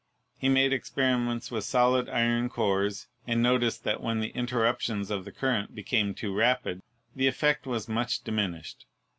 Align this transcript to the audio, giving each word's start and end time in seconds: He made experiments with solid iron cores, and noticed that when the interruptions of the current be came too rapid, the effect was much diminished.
He 0.39 0.49
made 0.49 0.73
experiments 0.73 1.51
with 1.51 1.63
solid 1.63 2.09
iron 2.09 2.49
cores, 2.49 3.05
and 3.27 3.39
noticed 3.39 3.83
that 3.83 4.01
when 4.01 4.19
the 4.19 4.29
interruptions 4.29 5.11
of 5.11 5.25
the 5.25 5.31
current 5.31 5.75
be 5.75 5.83
came 5.83 6.15
too 6.15 6.33
rapid, 6.35 6.81
the 7.15 7.27
effect 7.27 7.67
was 7.67 7.87
much 7.87 8.23
diminished. 8.23 8.87